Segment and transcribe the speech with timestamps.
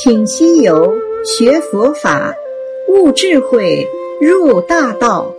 [0.00, 0.94] 请西游
[1.24, 2.32] 学佛法，
[2.88, 3.84] 悟智慧，
[4.20, 5.34] 入大道。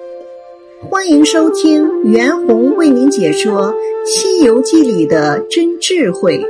[0.82, 3.73] 欢迎收听袁弘为您解说
[4.05, 6.38] 《西游记》里的真智慧。《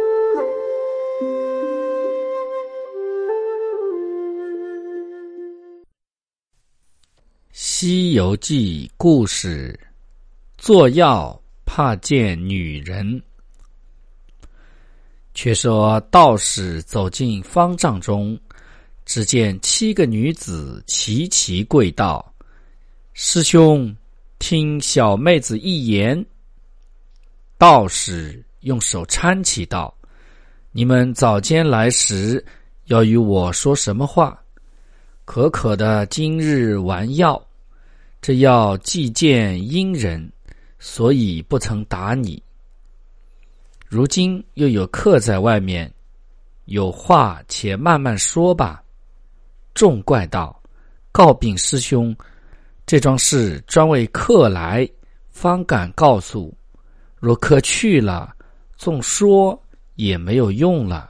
[7.51, 9.79] 西游记》故事：
[10.57, 13.21] 做药怕见女人。
[15.33, 18.37] 却说道士走进方丈中，
[19.05, 22.33] 只见七个女子齐齐跪道
[23.13, 23.95] ：“师兄，
[24.37, 26.25] 听小妹子一言。”
[27.57, 29.93] 道士用手搀起道
[30.71, 32.43] ：“你们早间来时，
[32.85, 34.37] 要与我说什么话？
[35.25, 37.41] 可可的今日玩药，
[38.21, 40.31] 这药既见阴人，
[40.79, 42.41] 所以不曾打你。”
[43.89, 45.91] 如今又有客在外面，
[46.65, 48.83] 有话且慢慢说吧。
[49.73, 50.61] 众怪道
[51.11, 52.15] ：“告禀师兄，
[52.85, 54.87] 这桩事专为客来，
[55.31, 56.55] 方敢告诉。
[57.17, 58.31] 若客去了，
[58.77, 59.59] 纵说
[59.95, 61.09] 也没有用了。”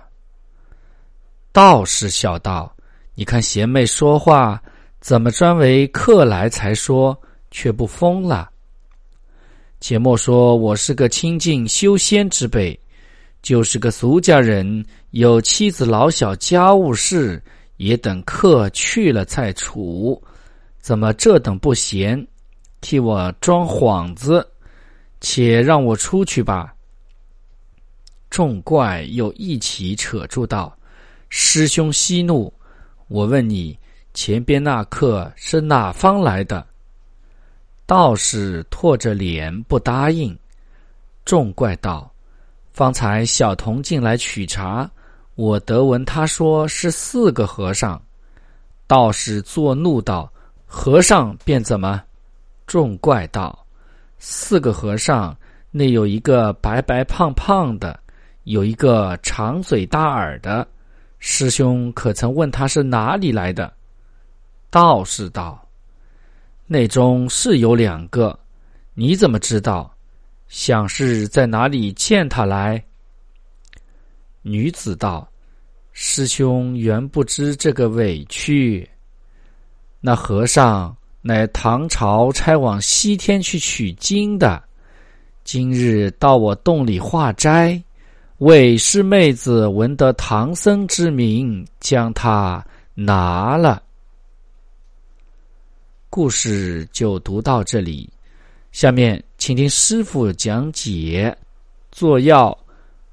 [1.51, 2.73] 道士笑道
[3.13, 4.63] ：“你看贤妹说话，
[5.01, 8.48] 怎么专为客来才说，却不疯了？”
[9.79, 12.77] 且莫说我是个清净修仙之辈，
[13.41, 17.41] 就是个俗家人，有妻子老小家务事，
[17.77, 20.21] 也等客去了再处。
[20.79, 22.25] 怎么这等不贤，
[22.81, 24.45] 替我装幌子？
[25.21, 26.73] 且让我出去吧。
[28.29, 30.77] 众怪又一起扯住道
[31.29, 32.53] ：“师兄息怒，
[33.07, 33.77] 我问你，
[34.13, 36.65] 前边那客是哪方来的？”
[37.89, 40.37] 道士拓着脸不答应，
[41.25, 42.07] 众怪道
[42.71, 44.87] ：“方才小童进来取茶，
[45.33, 47.99] 我得闻他说是四个和尚。”
[48.85, 50.31] 道士作怒道
[50.67, 51.99] ：“和尚便怎么？”
[52.67, 53.57] 众怪道
[54.19, 55.35] ：“四个和尚，
[55.71, 57.99] 内有一个白白胖胖的，
[58.43, 60.67] 有一个长嘴大耳的。
[61.17, 63.73] 师兄可曾问他是哪里来的？”
[64.69, 65.59] 道士道。
[66.71, 68.37] 内中是有两个，
[68.93, 69.91] 你怎么知道？
[70.47, 72.79] 想是在哪里见他来？
[74.43, 75.27] 女子道
[75.93, 78.87] ：“师兄原不知这个委屈。
[79.99, 84.61] 那和尚乃唐朝差往西天去取经的，
[85.43, 87.83] 今日到我洞里化斋，
[88.37, 92.63] 为师妹子闻得唐僧之名，将他
[92.93, 93.81] 拿了。”
[96.11, 98.09] 故事就读到这里，
[98.71, 101.37] 下面请听师傅讲解：
[101.91, 102.57] 做药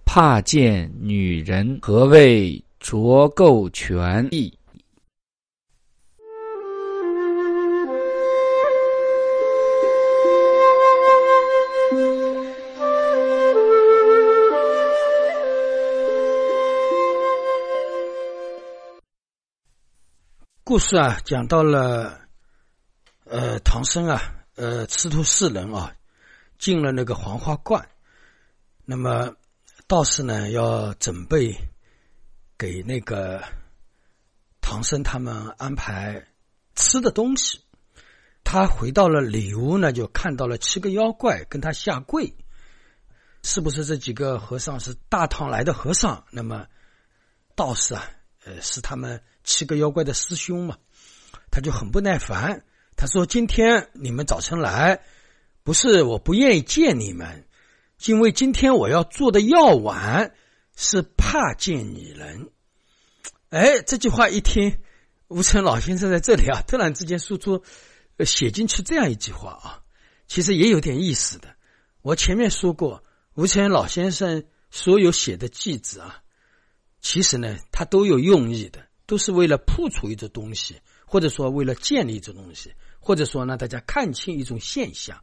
[0.06, 4.50] 怕见女人，何谓着垢权益？
[20.64, 22.25] 故事啊，讲到了。
[23.28, 24.22] 呃，唐僧啊，
[24.54, 25.96] 呃，师徒四人啊，
[26.58, 27.88] 进了那个黄花观。
[28.84, 29.34] 那么
[29.88, 31.58] 道士呢，要准备
[32.56, 33.42] 给那个
[34.60, 36.24] 唐僧他们安排
[36.76, 37.62] 吃的东西。
[38.44, 42.36] 他回到了里屋呢，就看到了七个妖怪跟他下跪。
[43.42, 46.24] 是不是这几个和尚是大唐来的和尚？
[46.30, 46.68] 那么
[47.56, 48.08] 道士啊，
[48.44, 50.78] 呃，是他们七个妖怪的师兄嘛？
[51.50, 52.64] 他就很不耐烦。
[52.96, 55.02] 他说：“今天你们早晨来，
[55.62, 57.46] 不是我不愿意见你们，
[58.06, 60.34] 因为今天我要做的药丸
[60.74, 62.50] 是怕见女人。”
[63.50, 64.78] 哎，这句话一听，
[65.28, 67.62] 吴成老先生在这里啊，突然之间说出
[68.24, 69.82] 写进去这样一句话啊，
[70.26, 71.54] 其实也有点意思的。
[72.00, 73.04] 我前面说过，
[73.34, 76.22] 吴成老先生所有写的句子啊，
[77.00, 82.72] 其实呢，他都有用意的，都是为了破除一种东西，或者说为了建立一种东西。
[83.06, 85.20] 或者说呢，大家看清一种现象。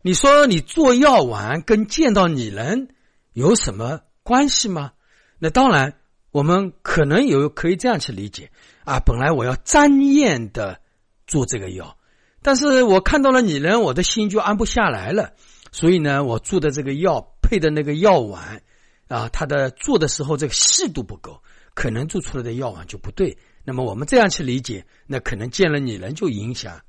[0.00, 2.88] 你说你做药丸跟见到女人
[3.34, 4.92] 有什么关系吗？
[5.38, 5.98] 那当然，
[6.30, 8.50] 我们可能有可以这样去理解
[8.84, 9.00] 啊。
[9.00, 10.80] 本来我要沾艳的
[11.26, 11.98] 做这个药，
[12.40, 15.34] 但是我看到了女人，我的心就安不下来了。
[15.72, 18.62] 所以呢，我做的这个药配的那个药丸
[19.08, 21.42] 啊，它的做的时候这个细度不够，
[21.74, 23.36] 可能做出来的药丸就不对。
[23.66, 26.80] 那么我们这样去理解，那可能见了女人就影响。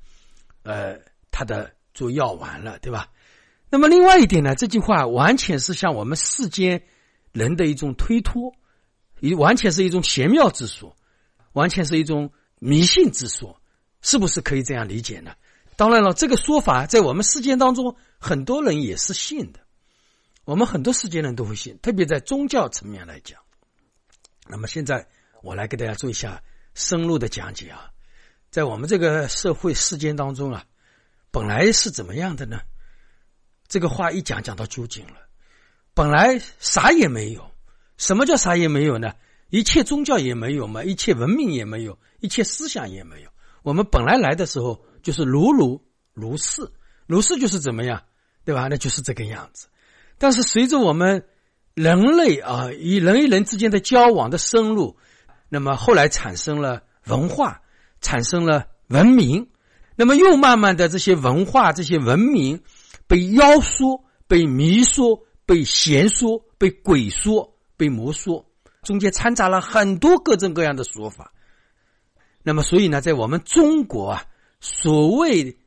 [0.66, 0.98] 呃，
[1.30, 3.08] 他的做药丸了，对吧？
[3.70, 6.82] 那么另外一点呢，这句话完全是向我们世间
[7.32, 8.52] 人的一种推脱。
[9.20, 10.94] 一完全是一种玄妙之说，
[11.52, 13.60] 完全是一种迷信之说，
[14.02, 15.34] 是不是可以这样理解呢？
[15.76, 19.60] 当然了，这个说法在我们世间当中，很多人也是信的。
[20.44, 23.40] 我们很多世界人都会信，特别在宗教层面来讲。
[24.48, 25.06] 那么现在
[25.42, 26.42] 我来给大家做一下
[26.74, 27.90] 深入的讲解啊，
[28.56, 30.64] 在我们这个社会世间当中啊，
[31.30, 32.58] 本来是怎么样的呢？
[33.68, 35.16] 这个话一讲讲到究竟了，
[35.92, 37.50] 本来啥也没有。
[37.98, 39.12] 什么叫啥也没有呢？
[39.50, 43.28] 一切宗教也没有嘛，一切文明也没有，一切思想也没有。
[43.62, 45.82] 我们本来来的时候就是如如
[46.14, 46.72] 如是，
[47.06, 48.04] 如是就是怎么样，
[48.46, 48.68] 对吧？
[48.68, 49.68] 那就是这个样子。
[50.16, 51.26] 但是随着我们
[51.74, 54.96] 人类啊，与人与人之间的交往的深入，
[55.50, 57.60] 那么后来产生了文化，
[58.06, 59.48] 产生了文明，
[59.96, 62.62] 那么又慢慢的这些文化、这些文明
[63.08, 68.46] 被妖说、被迷说、被邪说、被鬼说、被魔说，
[68.84, 71.32] 中间掺杂了很多各种各样的说法。
[72.44, 74.24] 那么，所以呢，在我们中国啊，
[74.60, 75.58] 所谓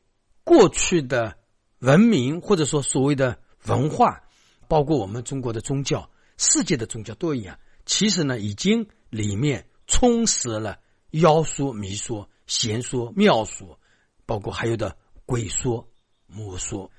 [0.46, 1.36] 过去的
[1.80, 4.22] 文明，或者说所谓的文化。
[4.70, 6.08] 包括我们中国的宗教，
[6.38, 7.58] 世界的宗教都一样。
[7.88, 10.78] 其实呢，已经里面充实了
[11.12, 13.80] 妖说、迷说、邪说、妙说，
[14.26, 14.96] 包括还有的
[15.26, 15.88] 鬼说、
[16.28, 16.92] 魔说。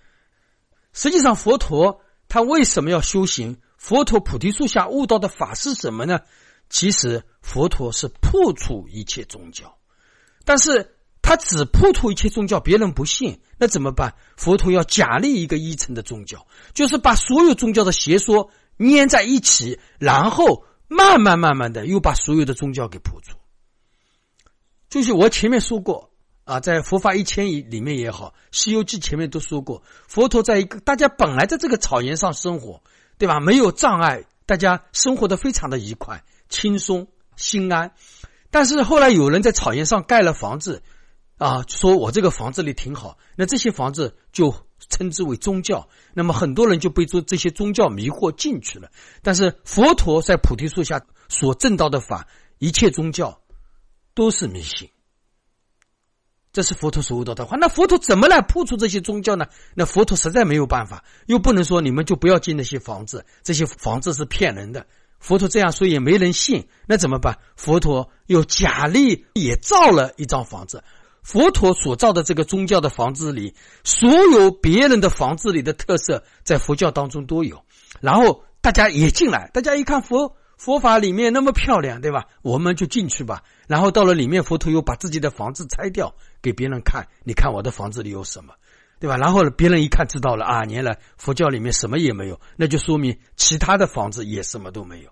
[0.92, 3.58] 实际上，佛陀他为什么要修行？
[3.76, 6.20] 佛陀菩提树下悟到的法是什么呢？
[6.68, 9.76] 其实，佛陀是破除一切宗教，
[10.44, 10.96] 但是。
[11.22, 14.16] 他只破除一切宗教，别人不信，那怎么办？
[14.36, 23.36] 佛陀要假立一个一层的宗教，就是把所有宗教的邪说粘在一起，然后慢慢慢慢的又把所有的宗教给破除。
[24.90, 26.10] 就是我前面说过
[26.44, 32.82] 啊，在佛法一千里里面也好，《西游记》前面都说过，佛陀在一个大家本来在这个草原上生活，
[33.16, 33.40] 对吧？
[33.40, 37.06] 没有障碍，大家生活的非常的愉快、轻松、
[37.36, 37.92] 心安。
[38.50, 40.82] 但是后来有人在草原上盖了房子。
[41.38, 44.54] 啊，说我这个房子里挺好，那这些房子就
[44.90, 48.90] 称之为宗教，那么很多人就被这这些宗教迷惑进去了。
[49.22, 51.00] 但是佛陀在菩提树下
[51.30, 52.28] 所证到的法，
[52.58, 53.39] 一切宗教
[54.20, 54.90] 都是迷信，
[56.52, 57.56] 这是佛陀所悟到的话。
[57.56, 59.46] 那佛陀怎么来破除这些宗教呢？
[59.74, 64.86] 那佛陀实在没有办法，又不能说你们就不要进那些房子，这些房子是骗人的。
[65.20, 67.38] 佛陀这样说也没人信，那怎么办？
[67.56, 70.84] 佛陀又假立也造了一幢房子。
[71.22, 77.64] 佛陀所造的这个宗教的房子里，所有别人的房子里的特色，在佛教当中都有。
[78.02, 82.26] 然后大家也进来，大家一看佛佛法里面那么漂亮，对吧？
[82.42, 83.42] 我们就进去吧。
[83.66, 88.52] 然后到了里面，佛陀又把自己的房子拆掉给别人看，你看我的房子里有什么，
[88.98, 89.16] 对吧？
[89.16, 95.08] 然后别人一看知道了啊，原来佛教里面什么也没有，那就说明其他的房子也什么都没有。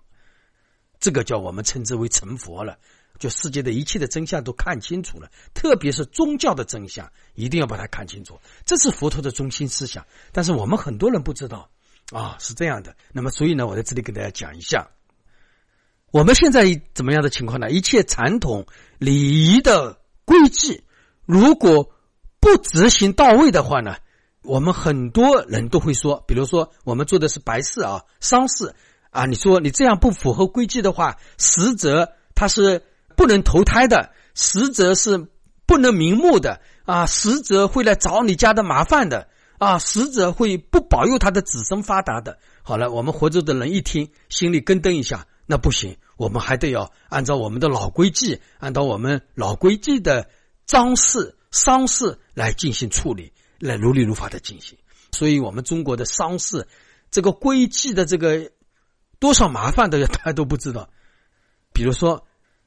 [0.99, 2.77] 这个叫我们称之为成佛了。
[3.17, 8.39] 就世界的一切的真相都看清楚了，特别是宗教的真相，一定要把它看清楚。
[8.65, 11.67] 这是佛陀的中心思想，但是我们很多人不知道
[12.11, 12.95] 啊，是这样的。
[13.11, 14.87] 那么，所以呢，我在这里给大家讲一下，
[16.11, 17.69] 我们现在怎么样的情况呢？
[17.69, 18.65] 一切传统
[18.97, 20.83] 礼仪的规矩，
[21.25, 21.91] 如果
[22.39, 23.95] 不执行到位的话呢，
[24.43, 28.75] 我们很多人都会说，比如说我们做的是白事啊、丧事
[29.11, 32.83] 啊，你说你这样不符合规矩的话，实则他是。
[33.15, 35.27] 不能投胎的，实则是
[35.65, 37.05] 不能瞑目的啊！
[37.05, 39.77] 实则会来找你家的麻烦的啊！
[39.77, 42.39] 实则会不保佑他的子孙发达的。
[42.63, 50.29] 好了，我们活着的人一听，心里咯噔一下，那不行，我们还得要按照我们的老规矩，按照我们老规矩的
[50.67, 54.77] 丧事、丧事来进行处理，来如理如法的进行。
[55.11, 56.67] 所以，我们中国的丧事
[57.09, 58.51] 这个规矩的这个
[59.17, 60.87] 多少麻烦的， 大家都不知道。
[61.73, 62.23] 比如说。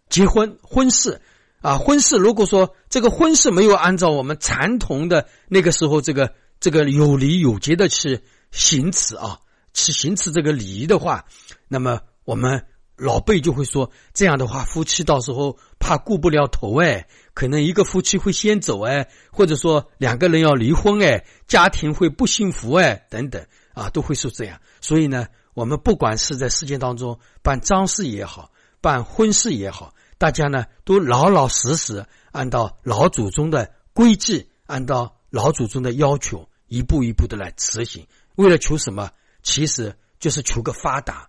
[0.09, 1.23] 结婚婚事
[1.63, 8.21] 啊，婚事如果说这个婚事没有按照我们传统的那个时候这个这个有礼有节的去
[8.51, 9.41] 行持啊，
[9.73, 11.25] 去行持这个礼仪的话，
[11.67, 12.67] 那么我们
[13.03, 23.45] 老辈就会说，这样的话夫妻到时候怕顾不了头哎，可能一个夫妻会先走哎，或者说两个人要离婚哎，家庭会不幸福哎，等等
[23.75, 24.61] 啊，都会说这样。
[24.81, 29.93] 所以呢，我们不管是在世界当中办丧事也好，办婚事也好。
[30.17, 38.07] 大家呢都老老实实按照老祖宗的规矩，按照老祖宗的要求，一步一步的来执行。
[38.37, 39.11] 为了求什么？
[39.43, 41.29] 其实就是求个发达，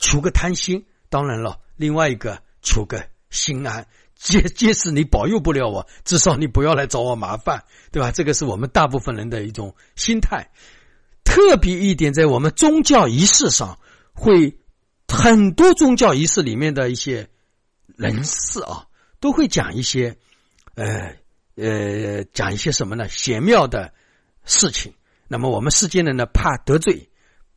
[0.00, 0.84] 求个贪心。
[1.08, 3.86] 当然了，另外一个求个心安。
[4.14, 7.62] 即即使你保佑不了我，至少你不要来找我麻烦，
[7.92, 8.10] 对吧？
[8.10, 10.50] 这个是我们大部分人的一种心态。
[11.22, 13.78] 特别一点，在我们宗教仪式上
[14.12, 14.58] 会
[15.06, 17.28] 很多宗教仪式里面的一些
[17.96, 18.86] 人士啊，
[19.20, 20.16] 都会讲一些，
[20.74, 21.14] 呃
[21.54, 23.08] 呃，讲一些什么呢？
[23.08, 23.92] 玄妙的
[24.44, 24.94] 事情。
[25.28, 27.08] 那么我们世间人呢，怕得罪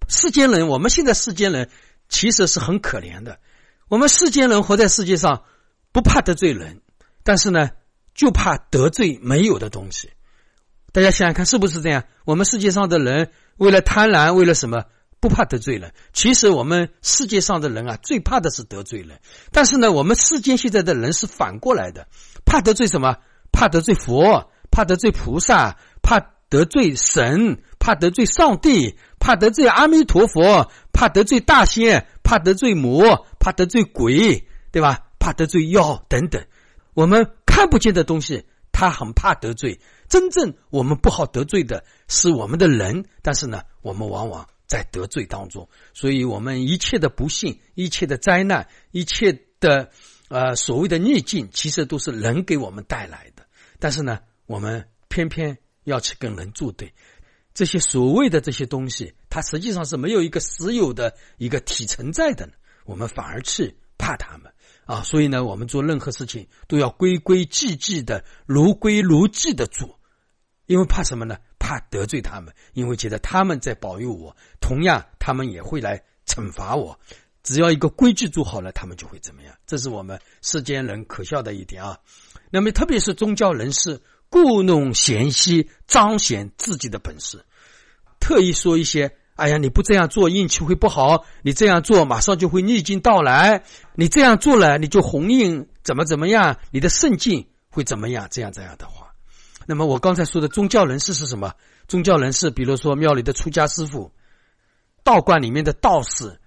[0.08, 0.68] 世间人。
[0.68, 1.72] 我们现在世间人
[2.12, 3.40] 其实是很可怜的。
[3.88, 5.46] 我们世间人活在世界上，
[5.92, 6.82] 不怕得罪人，
[7.24, 7.72] 但是呢，
[8.14, 10.12] 就怕得罪没有的东西。
[10.92, 12.04] 大家想想看，是不是这样？
[12.26, 14.84] 我们世界上的人为了贪婪，为了什么？
[15.22, 19.20] 不怕得罪人，其实我们世界上的人啊，最怕的是得罪人。
[19.52, 22.08] 但是呢，我们世间现在的人是反过来的，
[22.44, 23.18] 怕得罪什么？
[23.52, 35.08] 怕得罪佛，怕得罪菩萨，怕得罪神，怕得罪上帝，怕得罪阿弥陀佛，怕得罪大仙，怕得罪魔，怕得罪鬼，对吧？
[35.20, 36.46] 怕得罪妖等等。
[36.94, 39.80] 我们看不见的东西，他很怕得罪。
[40.10, 44.46] 真正我们不好得罪的是我们的人，但是呢，我们往往。
[44.68, 49.90] 在得罪当中，所以我们一切的不幸、一切的灾难、一切的
[50.30, 53.46] 呃所谓的逆境，其实都是人给我们带来的。
[53.80, 56.94] 但是呢，我们偏偏要去跟人作对，
[57.54, 62.50] 这些所谓的这些东西，它实际上是没有一个实有的一个体存在的，
[62.86, 64.52] 我们反而去怕他们
[64.86, 65.02] 啊。
[65.04, 70.00] 所以呢，我们做任何事情都要规规矩矩的、如规如矩的做，
[70.66, 71.38] 因为怕什么呢？
[71.60, 77.00] 怕得罪他们，因为觉得他们在保佑我，同样他们也会来惩罚我。
[77.44, 79.56] 只要一个规矩做好了，他们就会怎么样？
[79.66, 81.98] 这是我们世间人可笑的一点啊。
[82.50, 84.02] 那么，特别是宗教人士
[84.32, 87.44] 故弄玄虚，彰显自己的本事，
[88.18, 93.62] 特意说一些：“哎呀，你不这样做，运气会不好；你这样做，马上就会逆境到来；
[93.94, 99.14] 你这样做了，你就鸿运怎么怎么样，你的圣境会怎么样？”这样这样的话。
[99.68, 101.54] 那么我刚才说的宗教人士是什么？
[101.90, 104.14] 宗教人士，比如说庙里的出家师傅、
[105.04, 106.40] 道观里面的道士、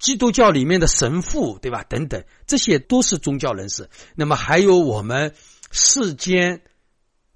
[0.00, 1.84] 基督教里面的神父，对吧？
[1.84, 3.88] 等等，这些都是宗教人士。
[4.16, 5.34] 那么还有我们
[5.70, 6.62] 世间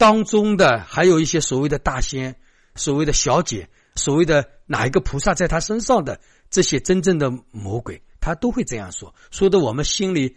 [0.04, 2.36] 当中的，还有一些所谓的大仙、
[2.74, 6.20] 所谓的小姐、所谓的哪一个菩萨在他身上的
[6.50, 10.36] 这些真正的魔鬼，他都会这样说，说的我们心里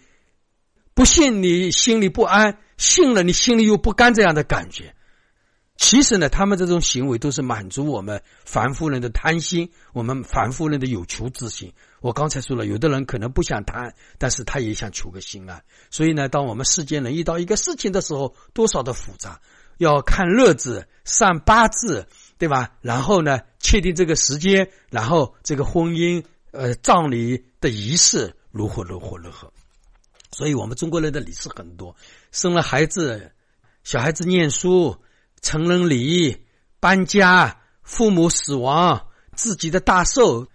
[0.93, 2.59] 不信，你心里不安。
[2.77, 4.95] 信了，你心里又不甘这样的感觉。
[5.75, 11.73] 其实呢，他们这种行为都是满足我们凡夫人的贪心，我们凡夫人的有求之心。
[11.99, 15.61] 我刚才说了，有的人可能不想贪，但是他也想求个心安。
[15.91, 19.39] 所以呢，当我们世间人遇到一个事情的时候，多少的复杂，
[19.77, 22.07] 要看日子、算八字，
[22.37, 22.75] 对吧？
[22.81, 29.51] 然后呢，确定这个时间，然后这个婚姻、呃，葬礼的仪式如何如何如何。
[30.31, 31.95] 所以我们中国人的礼是很多。
[32.31, 33.31] 生了孩子，
[33.83, 34.97] 小孩子念书，
[35.41, 36.45] 成人礼，
[36.79, 40.47] 搬家，父母死亡，自己的大寿，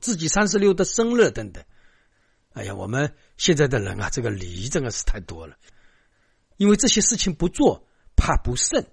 [0.00, 1.62] 自己三十六的生日等等。
[2.52, 5.56] 哎呀，我们现在的人啊，这个礼仪真的是太多了。
[6.56, 7.84] 因为这些事情不做，
[8.24, 8.86] 怕不慎。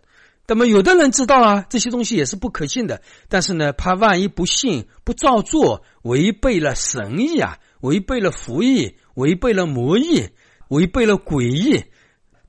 [0.46, 10.32] 那么有的人知道啊，这些东西也是不可信的，但是呢，怕万一不信，不照做，违背了神意啊，违背了福意，违背了魔意，
[10.68, 11.86] 违背了诡异。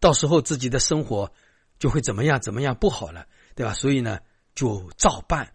[0.01, 1.31] 到时候自己的生活
[1.79, 3.73] 就会怎么样怎么样不好了，对吧？
[3.75, 4.19] 所以呢，
[4.57, 5.53] 就照办。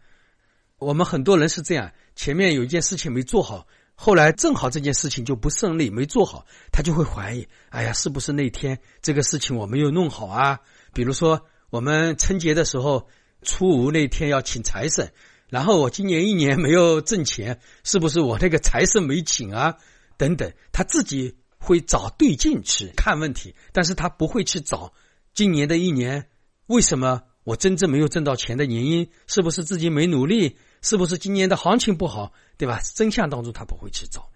[0.77, 10.59] 我们很多人是这样，前面有一件事情没做好，后来正好这件事情就不顺利，没做好，他就会怀疑：哎呀，是不是那天这个事情我没有弄好啊？
[10.97, 13.07] 比如说我们春节的时候，
[13.43, 15.13] 初五那天要请财神，
[15.47, 19.77] 然后我今年一年没有挣钱，是不是我那个财神没请啊？
[20.17, 21.37] 等等，他自己。
[21.59, 24.93] 会找对劲去看问题，但是他不会去找
[25.33, 26.29] 今年的一年
[26.67, 32.79] 为什么我真正没有挣到钱的原因，是不是自己没努力，是不是今年的行情不好，对吧？
[32.95, 34.29] 真相当中他不会去找。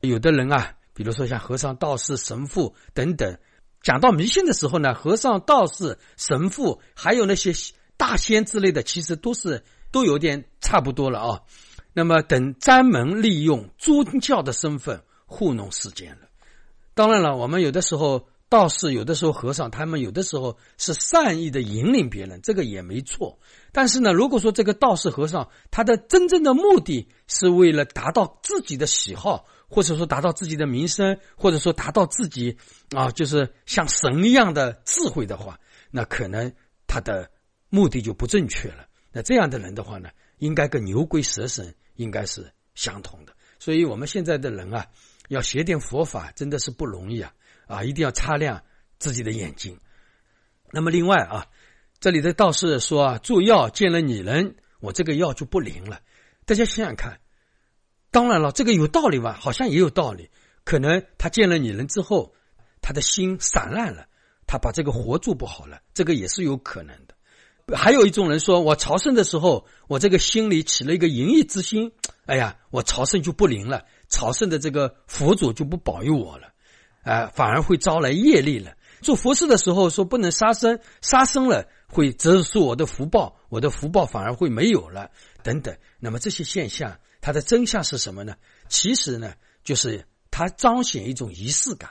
[0.00, 3.36] 有的人啊，比如说像和尚、道士、神父等等，
[3.84, 7.52] 讲到迷信的时候呢，和尚、道士、神父还有那些
[7.98, 9.62] 大仙之类的，其实都是
[9.92, 11.40] 都有点差不多了啊。
[11.92, 16.28] 那么等专门利用宗教的身份糊弄世间了。
[16.94, 23.38] 当然了，我们有的时候道士，有的时候和尚，他们有的时候是善意的引领别人，这个也没错。
[23.70, 32.56] 但是呢，如果说这个道士和尚他的真正的目的是为了达到自己的喜好，或者说达到自己的名声，或者说达到自己
[32.94, 35.58] 啊，就是像神一样的智慧的话，
[35.90, 36.52] 那可能
[36.86, 37.30] 他的
[37.68, 38.86] 目的就不正确了。
[39.12, 43.32] 那这样的人的话呢，应该跟牛鬼蛇神应该是相同的。
[43.58, 44.86] 所以我们现在的人啊。
[45.28, 47.32] 要学点佛法真的是不容易啊！
[47.66, 48.62] 啊，一定要擦亮
[48.98, 49.80] 自己的眼睛。
[50.70, 51.46] 那么另外啊，
[51.98, 56.02] 这里的道士说啊，做药见了女人，我这个药就不灵了。
[56.44, 57.20] 大家想想看，
[58.14, 59.36] 当然了，这个有道理吧？
[59.40, 60.30] 好像也有道理。
[60.62, 62.32] 可能他见了女人之后，
[62.80, 64.06] 他的心散乱了，
[64.46, 67.76] 他把这个活做不好了，这个也是有可能的。
[67.76, 71.90] 还有一种人说，我朝圣的时候，我这个心里起了一个淫逸之心，
[72.26, 76.52] 哎呀，我朝圣就不灵了，朝圣的这个佛祖就不保佑我了，
[77.02, 78.76] 啊，反而会招来业力了。
[79.00, 85.10] 做佛事的时候说不能杀生，杀生了会折寿我的福报，我的福报反而会没有了，
[85.42, 85.76] 等等。
[85.98, 88.36] 那么这些现象，它的真相是什么呢？
[88.68, 89.32] 其实呢，
[89.64, 91.88] 就是它彰显一种仪式感，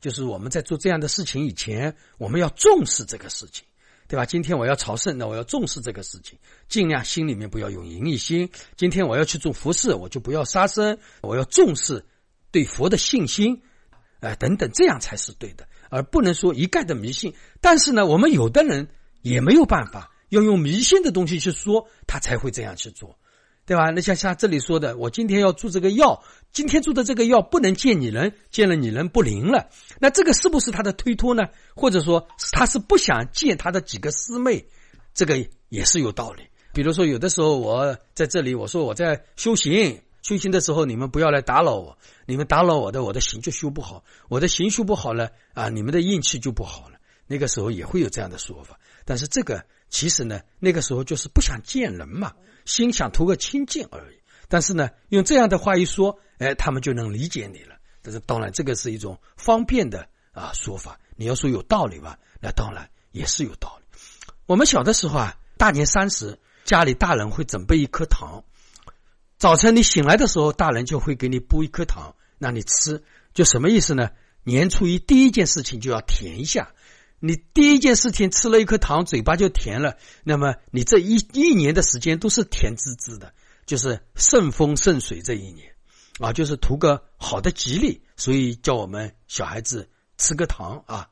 [0.00, 3.64] 就是我们在做这样的事情以前，我们要重视这个事情。
[4.08, 4.26] 对吧？
[4.26, 6.36] 今天我要朝圣，那我要重视这个事情，
[6.68, 8.50] 尽量心里面不要有淫逸心。
[8.76, 12.04] 今天我要去做服饰，我就不要杀生，我要重视
[12.50, 13.62] 对佛的信心，
[14.18, 17.32] 哎，等等，这样才是对的，而不能说一概的迷信。
[17.60, 18.88] 但是呢，我们有的人
[19.22, 23.16] 也没有办法，要用迷信的东西去说，他才会这样去做。
[23.64, 23.90] 对吧？
[23.90, 29.68] 那像像这里说的，我今天要做这个药，今天做的这个药不能见女人，见了女人不灵了。
[30.00, 31.44] 那这个是不是他的推脱呢？
[31.74, 34.66] 或者说他是不想见他的几个师妹？
[35.14, 36.42] 这个也是有道理。
[36.72, 46.98] 比如说，有的时候我在这里，我说我在修行，修行的时候你们不要来打扰我，你们打扰我的，我的行就修不好，我的行修不好了啊，你们的运气就不好了。
[47.26, 48.78] 那个时候也会有这样的说法。
[49.04, 52.32] 但是这个其实呢，那个时候就是不想见人嘛。
[52.64, 54.16] 心想图个清净而已，
[54.48, 57.76] 但是呢，用这样的话一说，哎，他们就能理解你了。
[58.02, 60.98] 但是当然，这个是一种方便的啊说法。
[61.14, 63.98] 你要说有道理吧，那当然也是有道理。
[64.46, 68.42] 我们小的时候啊，大年三十，家里大人会准备一颗糖，
[69.38, 73.02] 早晨你醒来的时候，大人就会给你剥一颗糖让你吃。
[73.34, 74.10] 就什么意思呢？
[74.44, 76.72] 年初一第一件事情就要甜一下。
[77.24, 83.32] 你第一件事情吃了一颗糖，嘴巴就甜了，那么你这一一年的时间都是甜滋滋的，
[83.64, 85.72] 就是顺风顺水这一年，
[86.18, 91.10] 啊，就是图个好的吉利，所以叫我们小孩子吃个糖啊。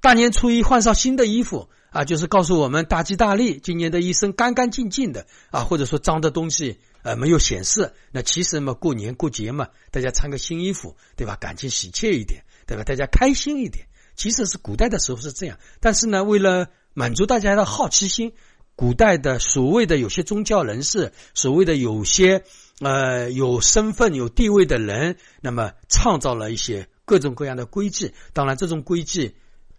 [0.00, 7.92] 大年初一换上新的衣服啊，就是告诉我们大吉大利，今年的一生干干净净的啊，或者说脏的东西呃没有显示。
[8.10, 11.36] 那其实嘛，过年过节嘛，大家穿个新衣服，对吧？
[11.36, 12.82] 感情喜切一点，对吧？
[12.82, 13.86] 大家开心一点。
[14.16, 18.32] 其实是古代的时候是这样，但是呢，为了满足大家的好奇心，
[18.76, 22.44] 古代的所谓的有些宗教人士，所谓的有些
[22.80, 28.14] 呃有身份有地位的人，那么创造了一些各种各样的规矩。
[28.32, 29.36] 当然，这种规矩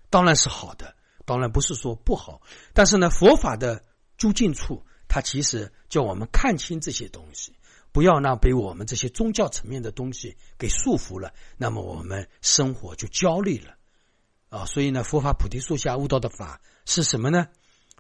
[0.09, 0.95] 当然是好的，
[1.25, 2.41] 当然不是说不好。
[2.73, 3.83] 但是呢，佛法的
[4.17, 7.53] 究竟处，它其实叫我们看清这些东西，
[7.91, 13.74] 不要让被我们这些宗教层面的东西给束缚了，那么我们生活就焦虑了。
[14.49, 17.47] 啊，所以呢，佛法菩提树下悟道的法是什么呢？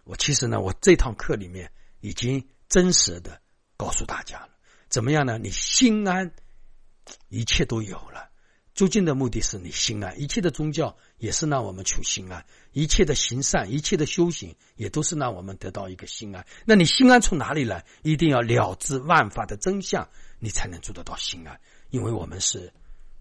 [0.03, 3.41] 我其实呢，我这堂课里面已经真实的
[3.75, 4.49] 告诉大家了。
[4.87, 5.37] 怎么样呢？
[5.37, 6.31] 你心安，
[7.29, 8.29] 一切都有了。
[8.73, 16.45] 究竟的目的是你心安，一切的宗教也是让我们求心安，一切的行善，一切的修行也都是让我们得到一个心安。
[16.65, 17.83] 那你心安从哪里来？
[18.03, 20.07] 一定要了知万法的真相，
[20.39, 21.59] 你才能做得到心安。
[21.89, 22.71] 因为我们是。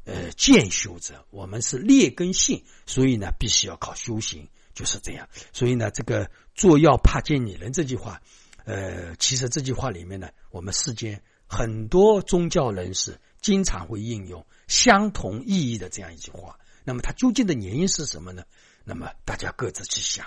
[0.04, 5.28] 呃，渐修者，我们是劣根性，所以呢，必须要靠修行，就是这样。
[5.52, 8.20] 所以呢，这个做药怕见女人这句话，
[8.64, 16.58] 呃，其实这句话里面呢，我们世间很多宗教人士经常会应用相同意义的这样一句话。
[16.84, 18.44] 那么它究竟的原因是什么呢？
[18.84, 20.26] 那么大家各自去想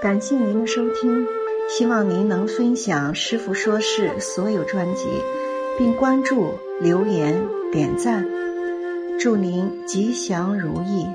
[0.00, 1.26] 感谢您的收听，
[1.68, 5.04] 希望您能分享《师傅说事》所有专辑，
[5.76, 7.38] 并关注、留言、
[7.70, 8.26] 点赞，
[9.18, 11.06] 祝您吉祥如意。